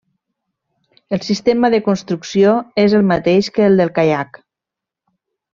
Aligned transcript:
El 1.17 1.21
sistema 1.27 1.71
de 1.75 1.81
construcció 1.89 2.55
és 2.87 2.97
el 3.01 3.07
mateix 3.13 3.53
que 3.59 3.69
el 3.69 3.81
del 3.83 3.95
caiac. 3.99 4.45